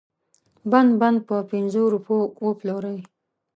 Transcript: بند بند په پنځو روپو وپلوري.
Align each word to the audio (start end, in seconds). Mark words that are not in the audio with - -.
بند 0.71 0.91
بند 1.01 1.17
په 1.27 1.35
پنځو 1.51 1.83
روپو 1.93 2.15
وپلوري. 2.45 2.97